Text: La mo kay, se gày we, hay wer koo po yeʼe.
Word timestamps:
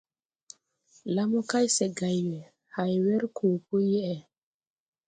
La 1.15 1.23
mo 1.31 1.41
kay, 1.51 1.67
se 1.75 1.85
gày 1.99 2.19
we, 2.29 2.39
hay 2.75 2.91
wer 3.05 3.23
koo 3.37 3.55
po 3.65 3.75
yeʼe. 3.91 4.15